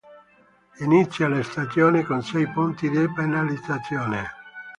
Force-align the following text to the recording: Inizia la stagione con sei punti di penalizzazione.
Inizia 0.79 1.27
la 1.27 1.43
stagione 1.43 2.01
con 2.03 2.23
sei 2.23 2.47
punti 2.47 2.89
di 2.89 3.07
penalizzazione. 3.13 4.27